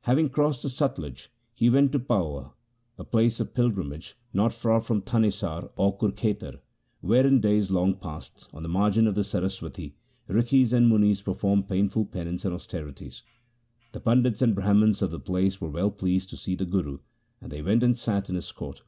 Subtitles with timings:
[0.00, 2.50] Having crossed the Satluj he went to Pahoa,
[2.98, 6.58] a place of pilgrimage not far from Thanesar or Kurkhetar,
[7.00, 9.94] where in days long past, on the margin of the Saraswati,
[10.28, 13.22] Rikhis and Munis performed painful penance and austerities.
[13.92, 16.98] The Pandits and Brahmans of the place were well pleased to see the Guru,
[17.40, 18.82] and they went and sat in his court.